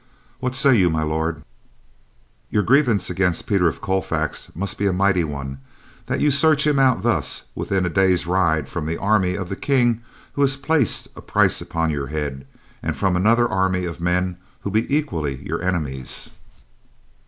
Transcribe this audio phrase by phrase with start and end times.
[0.39, 1.43] What say you, My Lord?"
[2.49, 5.59] "Your grievance against Peter of Colfax must be a mighty one,
[6.07, 9.55] that you search him out thus within a day's ride from the army of the
[9.55, 10.01] King
[10.33, 12.47] who has placed a price upon your head,
[12.81, 16.31] and from another army of men who be equally your enemies."